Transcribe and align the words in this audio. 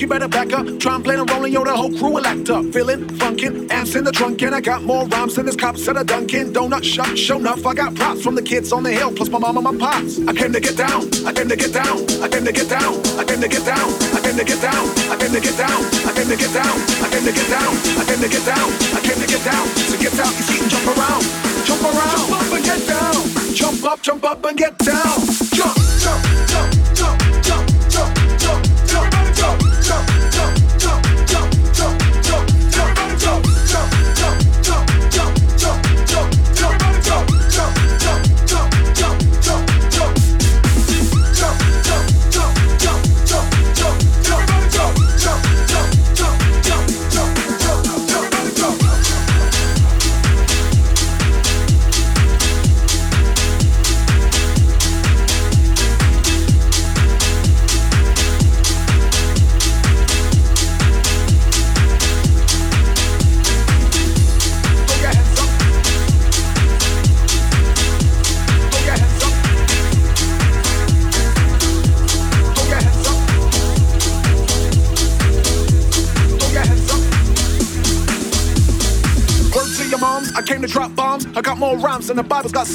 You 0.00 0.06
better 0.06 0.28
back 0.28 0.52
up. 0.52 0.66
Try 0.78 0.94
and 0.94 1.04
play 1.04 1.16
a 1.16 1.24
rolling, 1.24 1.52
yo, 1.52 1.64
the 1.64 1.74
whole 1.74 1.90
crew 1.90 2.10
will 2.10 2.26
act 2.26 2.50
up. 2.50 2.64
Feeling 2.72 3.06
funkin', 3.18 3.70
amps 3.70 3.94
in 3.94 4.04
the 4.04 4.12
trunk, 4.12 4.42
and 4.42 4.54
I 4.54 4.60
got 4.60 4.82
more 4.82 5.06
rhymes 5.06 5.34
than 5.36 5.46
this 5.46 5.56
cops 5.56 5.88
at 5.88 5.96
a 5.96 6.04
Dunkin' 6.04 6.52
Donut 6.52 6.84
shop. 6.84 7.16
Show 7.16 7.38
enough, 7.38 7.66
I 7.66 7.74
got 7.74 7.94
props 7.94 8.22
from 8.22 8.34
the 8.34 8.42
kids 8.42 8.72
on 8.72 8.82
the 8.82 8.92
hill, 8.92 9.12
plus 9.12 9.28
my 9.28 9.38
mom 9.38 9.56
and 9.56 9.64
my 9.64 9.76
pops. 9.76 10.18
I 10.26 10.32
came 10.32 10.52
to 10.52 10.60
get 10.60 10.76
down, 10.76 11.08
I 11.26 11.32
came 11.32 11.48
to 11.48 11.56
get 11.56 11.72
down, 11.72 11.98
I 12.22 12.28
came 12.28 12.44
to 12.44 12.52
get 12.52 12.68
down, 12.68 12.94
I 13.16 13.24
came 13.24 13.40
to 13.40 13.48
get 13.48 13.62
down, 13.62 13.82
I 14.14 14.20
came 14.20 14.36
to 14.36 14.44
get 14.44 14.56
down, 14.60 14.92
I 15.08 15.18
came 15.18 15.30
to 15.30 15.40
get 15.40 15.56
down, 15.56 15.82
I 16.06 16.14
came 16.14 16.28
to 16.28 16.36
get 16.36 16.52
down, 16.52 16.74
I 16.92 17.04
came 17.08 17.24
to 17.24 17.32
get 17.32 17.48
down, 17.48 17.72
I 17.98 18.04
came 18.04 18.20
to 18.20 18.28
get 18.28 18.44
down, 18.44 18.68
I 18.94 19.00
came 19.00 19.18
to 19.18 19.26
get 19.26 19.44
down. 19.44 19.66
So 19.88 19.96
get 19.98 20.14
out 20.20 20.32
your 20.36 20.46
seat 20.46 20.62
and 20.62 20.70
jump 20.70 20.86
around, 20.94 21.24
jump 21.64 21.82
around, 21.82 22.28
jump 22.28 22.38
up 22.38 22.52
and 22.52 22.64
get 22.64 22.82
down, 22.86 23.20
jump 23.54 23.84
up, 23.84 24.02
jump 24.02 24.24
up 24.24 24.44
and 24.44 24.56
get 24.58 24.78
down, 24.78 25.37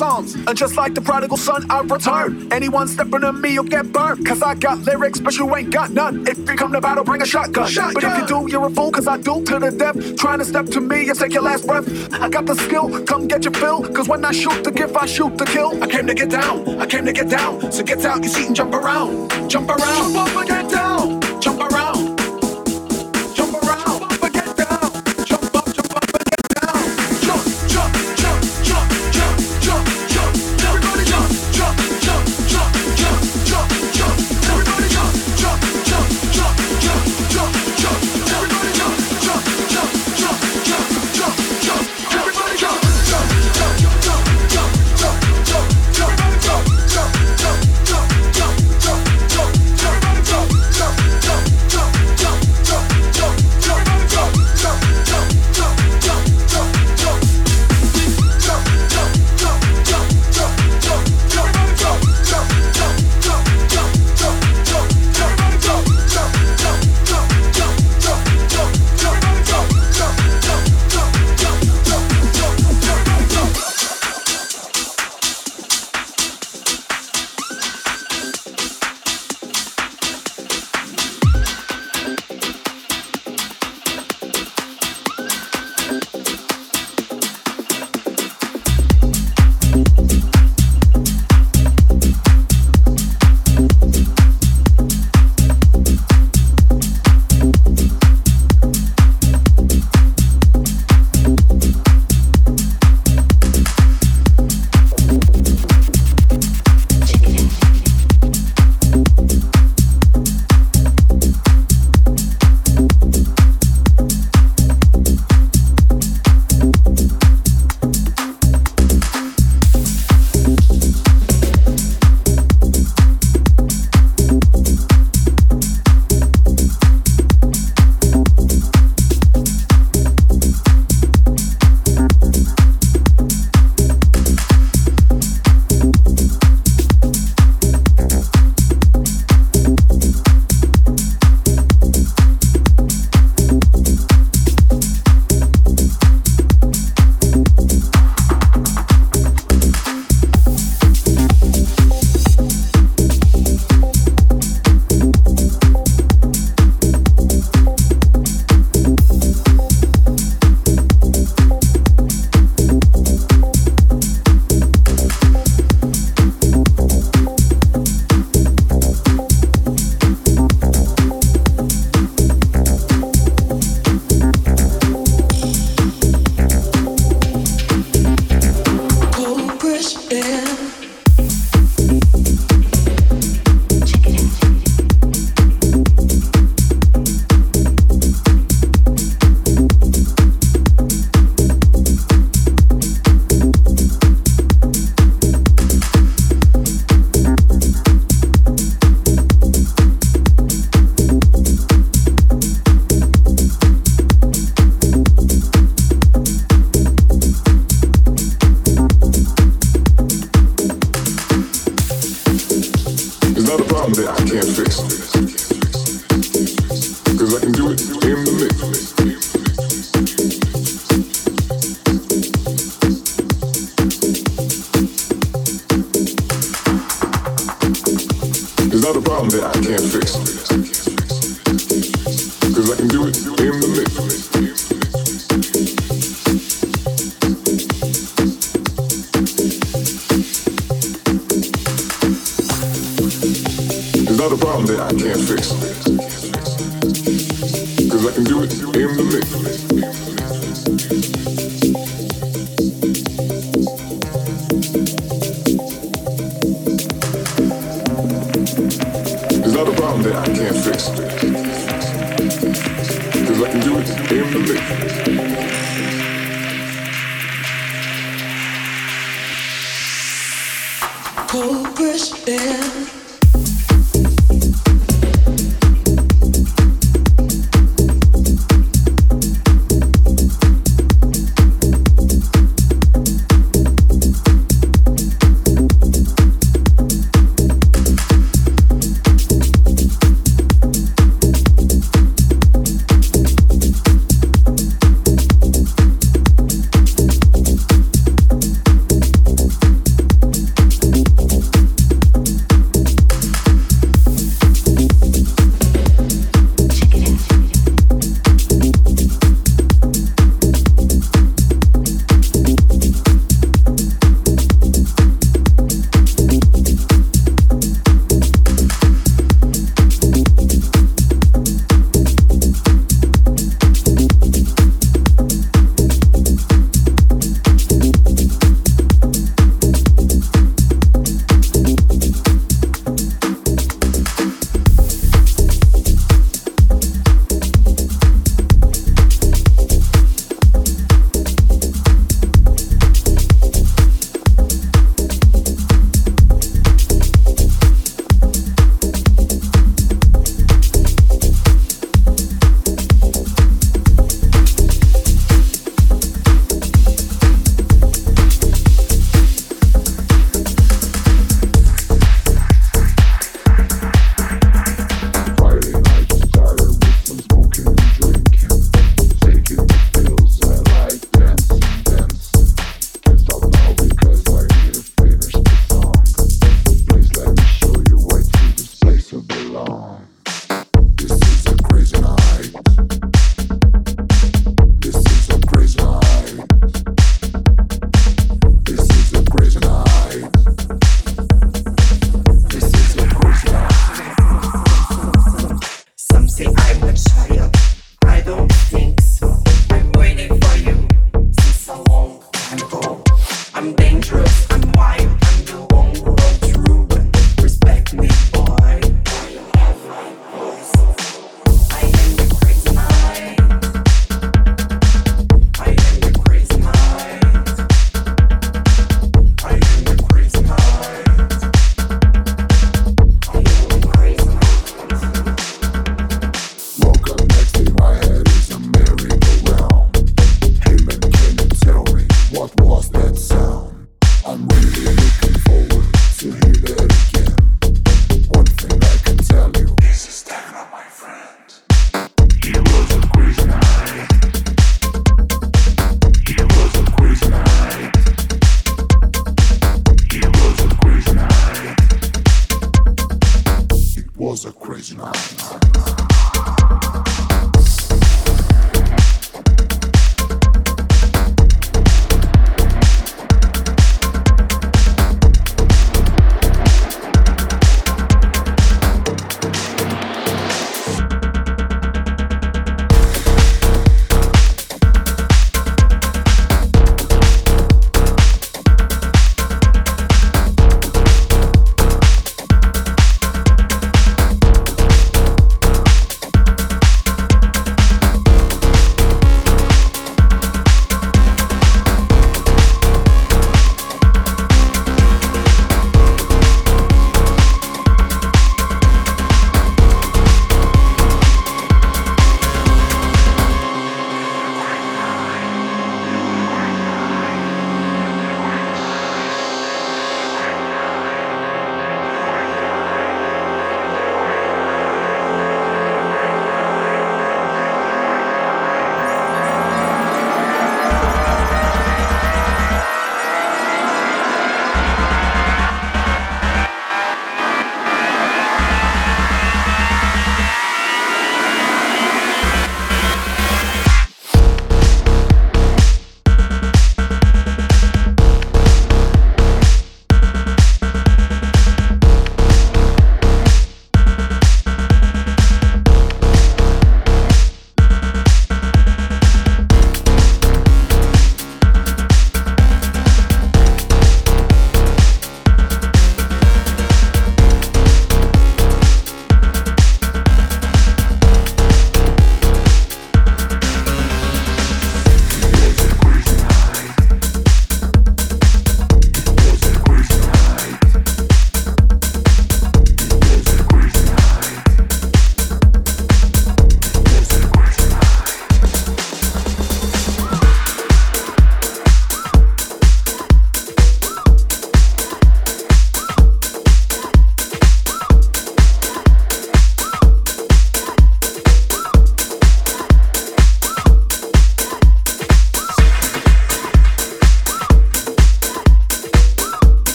Psalms. 0.00 0.34
And 0.34 0.56
just 0.56 0.78
like 0.78 0.94
the 0.94 1.02
prodigal 1.02 1.36
son, 1.36 1.70
I 1.70 1.80
return. 1.82 2.50
Anyone 2.50 2.88
stepping 2.88 3.22
on 3.22 3.38
me, 3.38 3.52
you'll 3.52 3.64
get 3.64 3.92
burned. 3.92 4.24
Cause 4.24 4.40
I 4.40 4.54
got 4.54 4.78
lyrics, 4.78 5.20
but 5.20 5.36
you 5.36 5.54
ain't 5.54 5.70
got 5.70 5.90
none. 5.90 6.26
If 6.26 6.38
you 6.38 6.56
come 6.56 6.72
to 6.72 6.80
battle, 6.80 7.04
bring 7.04 7.20
a 7.20 7.26
shotgun. 7.26 7.70
But 7.92 8.02
if 8.02 8.16
you 8.16 8.26
do, 8.26 8.50
you're 8.50 8.66
a 8.66 8.70
fool, 8.70 8.90
cause 8.90 9.06
I 9.06 9.18
do 9.18 9.44
to 9.44 9.58
the 9.58 9.70
death. 9.70 10.16
Trying 10.16 10.38
to 10.38 10.46
step 10.46 10.64
to 10.68 10.80
me 10.80 11.10
and 11.10 11.18
take 11.18 11.34
your 11.34 11.42
last 11.42 11.66
breath. 11.66 11.86
I 12.14 12.30
got 12.30 12.46
the 12.46 12.54
skill, 12.54 13.04
come 13.04 13.28
get 13.28 13.44
your 13.44 13.52
fill. 13.52 13.82
Cause 13.92 14.08
when 14.08 14.24
I 14.24 14.32
shoot 14.32 14.64
the 14.64 14.70
gift, 14.70 14.96
I 14.96 15.04
shoot 15.04 15.36
the 15.36 15.44
kill. 15.44 15.70
I 15.84 15.86
came 15.86 16.06
to 16.06 16.14
get 16.14 16.30
down, 16.30 16.80
I 16.80 16.86
came 16.86 17.04
to 17.04 17.12
get 17.12 17.28
down. 17.28 17.70
So 17.70 17.82
get 17.82 18.02
out 18.06 18.24
your 18.24 18.32
seat 18.32 18.46
and 18.46 18.56
jump 18.56 18.72
around. 18.72 19.50
Jump 19.50 19.68
around, 19.68 20.14
jump 20.14 20.16
up 20.16 20.36
and 20.36 20.48
get 20.48 20.70
down. 20.70 21.20
Jump 21.42 21.60
around. 21.60 21.79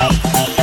up, 0.00 0.12
up. 0.34 0.55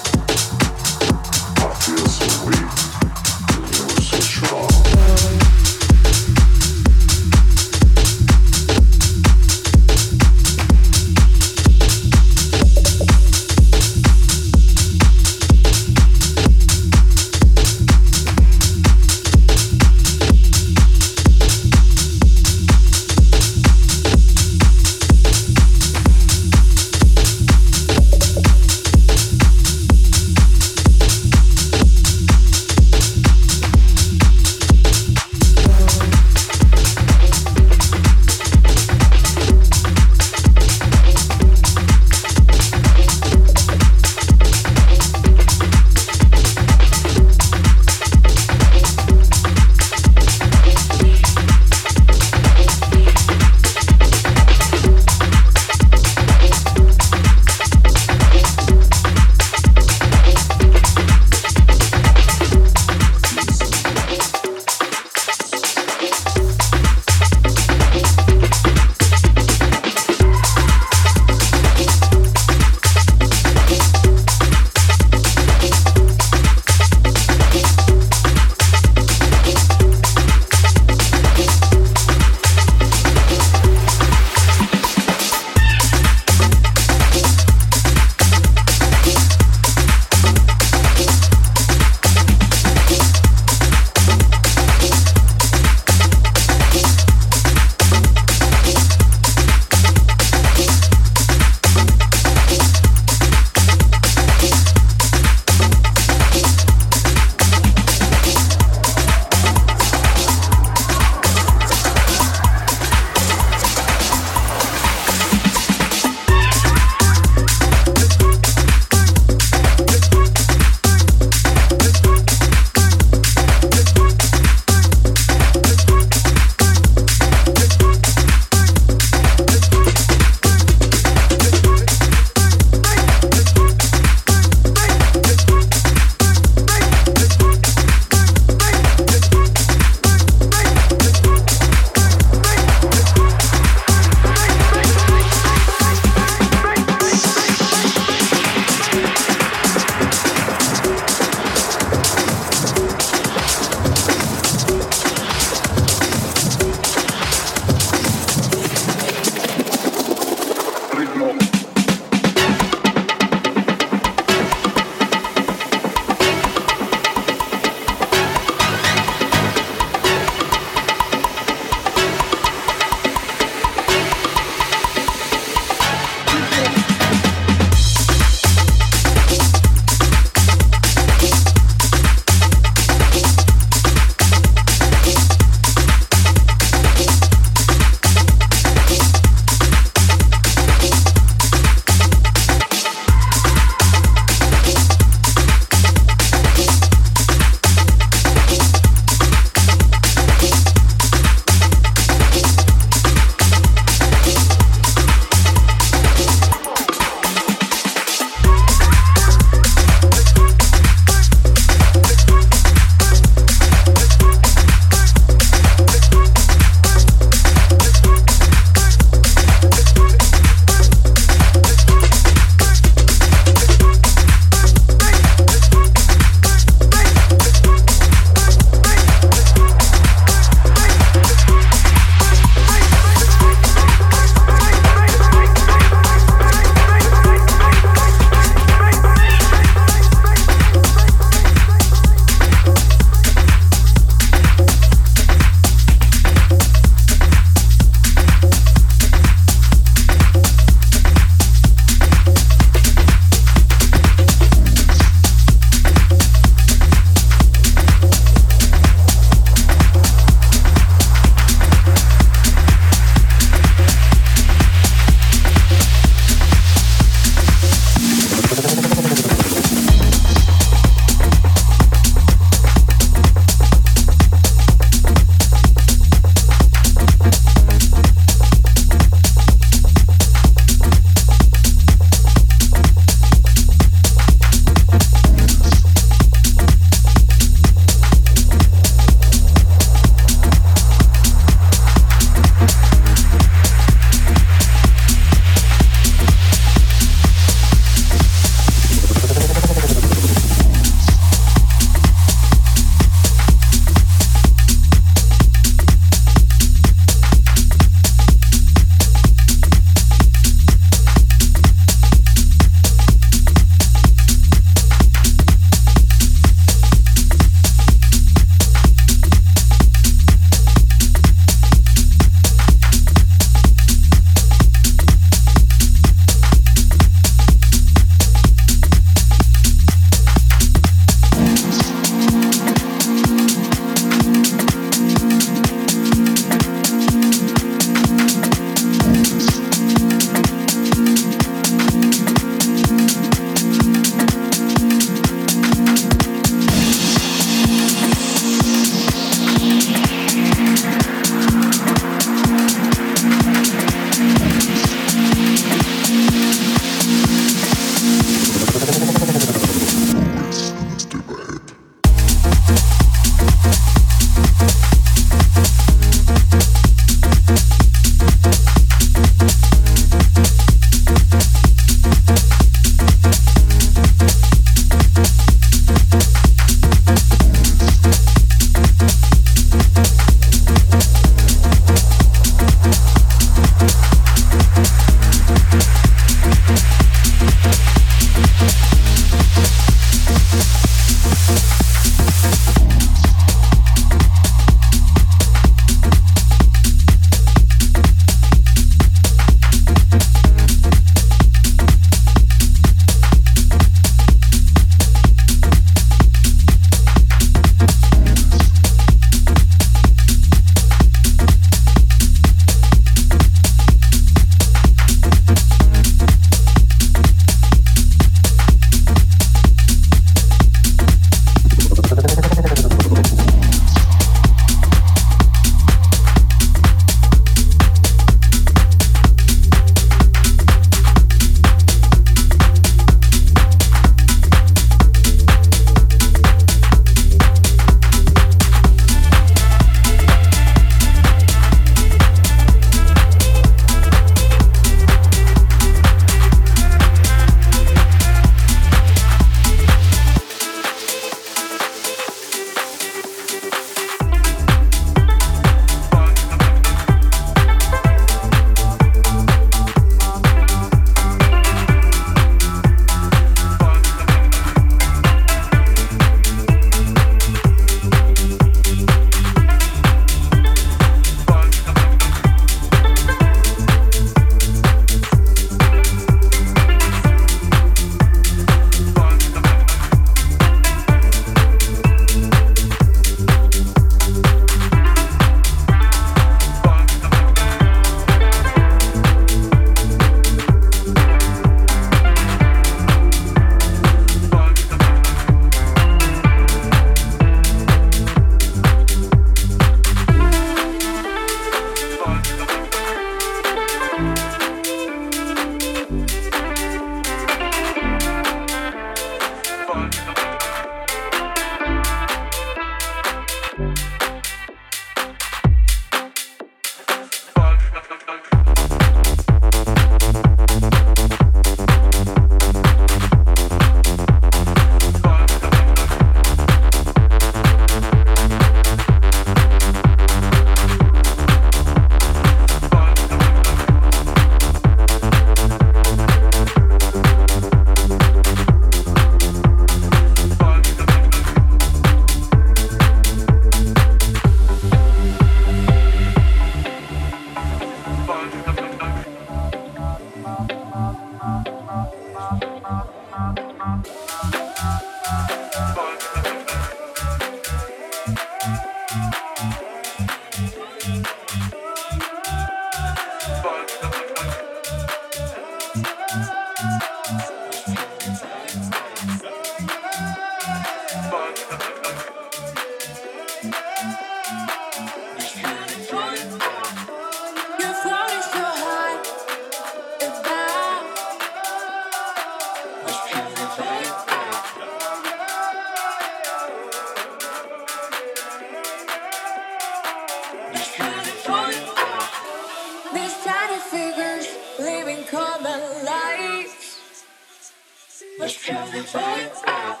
Let's 598.48 598.64
turn 598.64 598.90
the 598.92 599.02
lights 599.14 599.62
out 599.66 600.00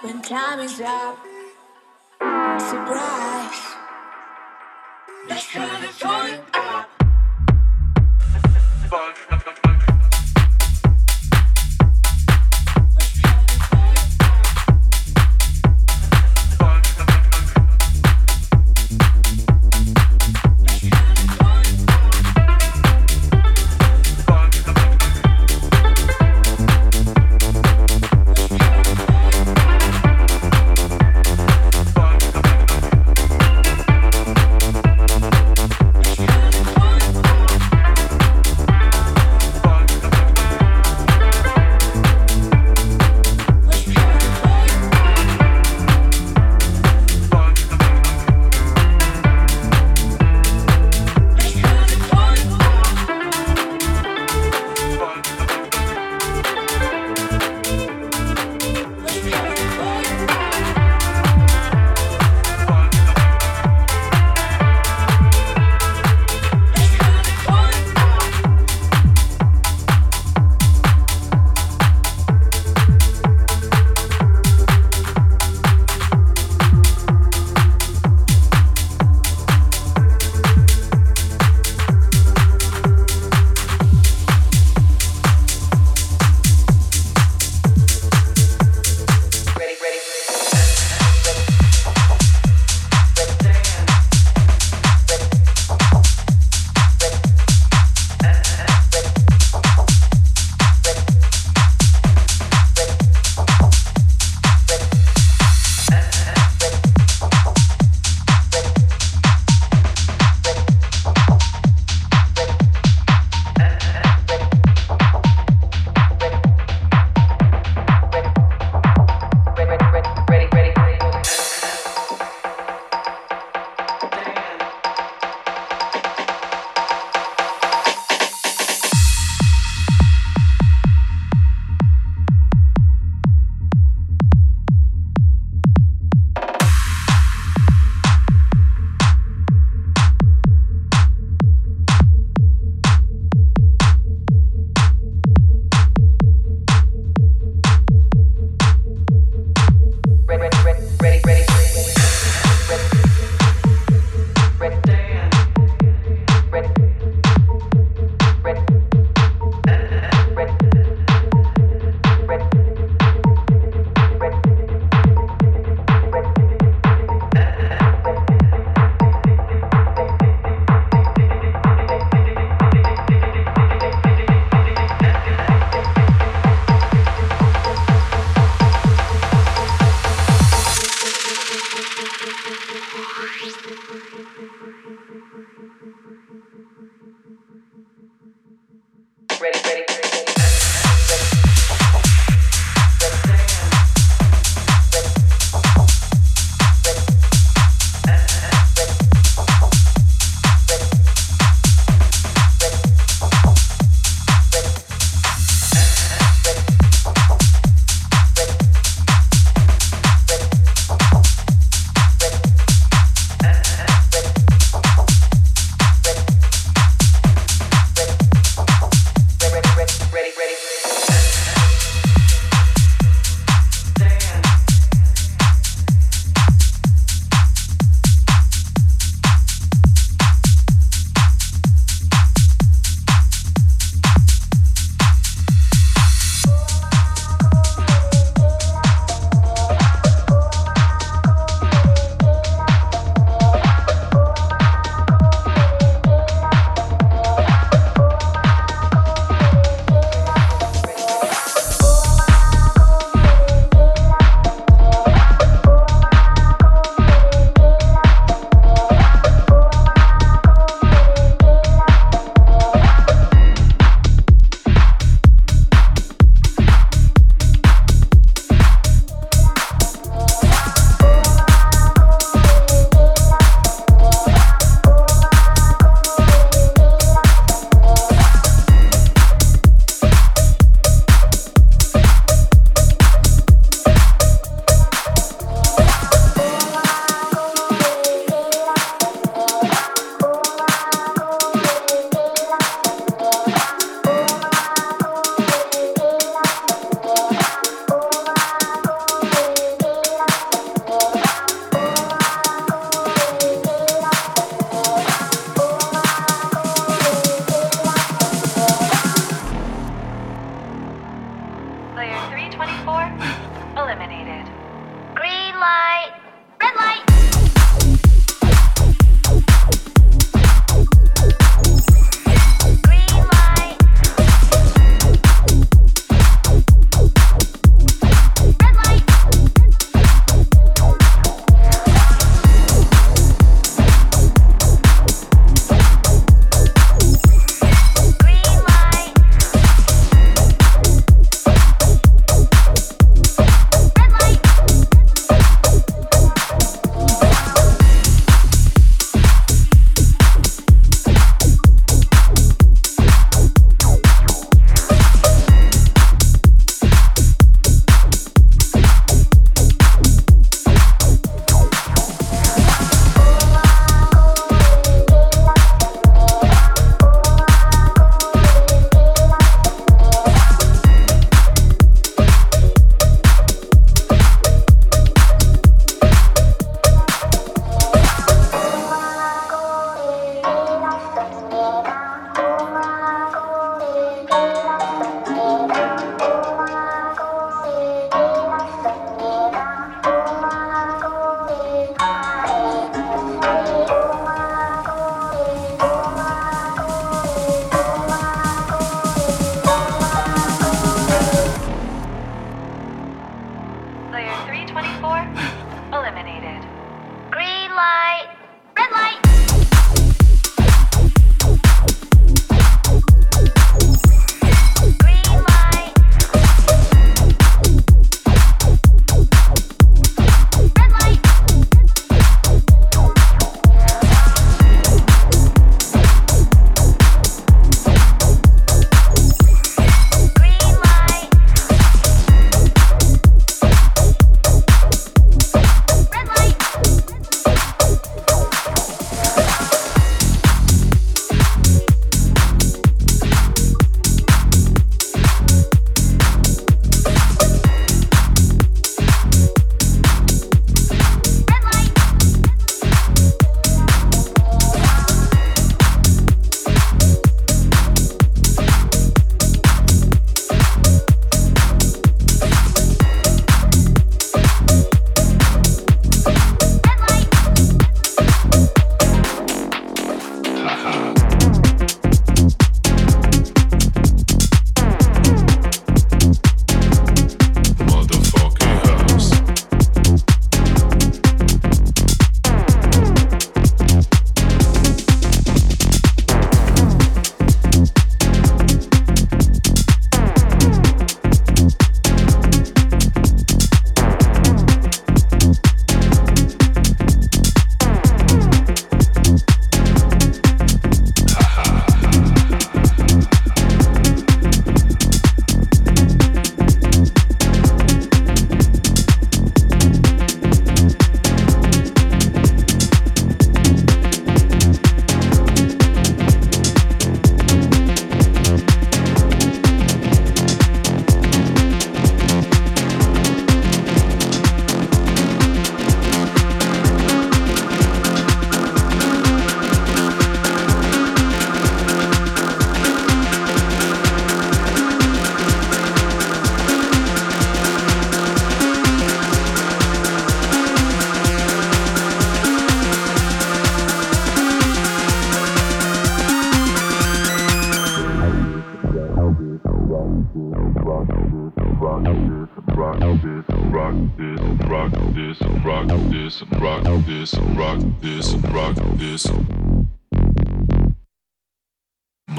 when 0.00 0.22
time 0.22 0.60
is 0.60 0.80
up. 0.80 1.18
Surprise. 2.58 3.37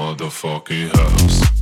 Motherfucking 0.00 0.96
house. 0.96 1.59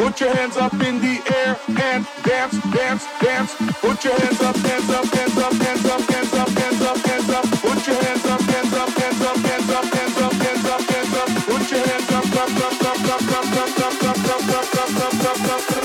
Put 0.00 0.18
your 0.18 0.34
hands 0.34 0.56
up 0.56 0.72
in 0.72 0.98
the 0.98 1.20
air 1.30 1.58
and 1.68 2.06
dance, 2.24 2.58
dance, 2.72 3.04
dance. 3.20 3.54
Put 3.82 4.02
your 4.02 4.18
hands 4.18 4.40
up, 4.40 4.56
hands 4.56 4.88
up, 4.88 5.04
hands 5.04 5.36
up, 5.36 5.52
hands 5.52 5.84
up, 5.84 6.00
hands 6.00 6.32
up, 6.32 6.48
hands 6.48 6.82
up, 6.82 6.96
hands 7.04 7.28
up. 7.28 7.44
Put 7.60 7.86
your 7.86 8.02
hands 8.02 8.24
up, 8.24 8.40
hands 8.40 8.72
up, 8.72 8.88
hands 8.88 9.20
up, 9.20 9.36
hands 9.36 9.70
up, 9.70 9.84
hands 9.92 10.16
up, 10.16 10.32
hands 10.32 10.64
up, 10.64 10.80
hands 10.88 11.14
up. 11.20 11.28
Put 11.44 11.70
your 11.70 11.84
hands 11.84 12.12
up, 12.16 12.24
up, 12.32 12.48
up, 12.48 12.80
up, 12.80 13.00
up, 13.00 13.10
up, 13.10 13.20
up, 13.20 13.44
up, 13.44 14.00
up, 14.00 14.16
up, 14.16 14.30
up, 14.30 15.04
up, 15.46 15.84